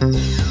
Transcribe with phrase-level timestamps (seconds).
[0.00, 0.49] Música